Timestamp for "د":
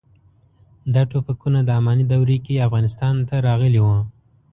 1.63-1.69